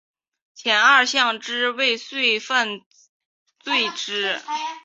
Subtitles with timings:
[0.55, 2.79] 前二项之未遂犯
[3.63, 4.41] 罚之。